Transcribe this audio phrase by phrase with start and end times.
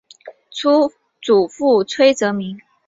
[1.21, 2.57] 祖父崔则明。